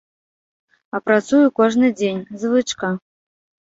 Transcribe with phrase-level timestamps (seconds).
[0.95, 2.95] А працую кожны дзень, звычка.